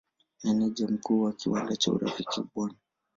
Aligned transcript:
Meneja 0.43 0.87
Mkuu 0.87 1.21
wa 1.23 1.33
kiwanda 1.33 1.75
cha 1.75 1.91
Urafiki 1.91 2.41
Bw. 2.55 2.67